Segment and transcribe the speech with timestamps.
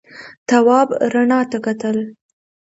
[0.47, 1.97] تواب رڼا ته کتل.